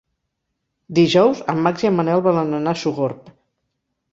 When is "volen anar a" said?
2.29-2.83